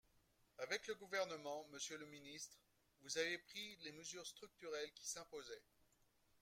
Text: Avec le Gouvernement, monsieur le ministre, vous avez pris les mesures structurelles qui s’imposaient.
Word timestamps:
Avec 0.57 0.87
le 0.87 0.95
Gouvernement, 0.95 1.67
monsieur 1.71 1.95
le 1.95 2.07
ministre, 2.07 2.57
vous 3.03 3.19
avez 3.19 3.37
pris 3.37 3.77
les 3.83 3.91
mesures 3.91 4.25
structurelles 4.25 4.91
qui 4.95 5.07
s’imposaient. 5.07 5.61